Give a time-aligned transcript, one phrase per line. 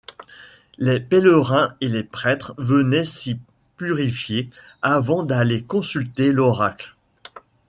[0.79, 3.39] Les pèlerins et les prêtres venaient s'y
[3.77, 4.49] purifier
[4.81, 6.95] avant d'aller consulter l'oracle.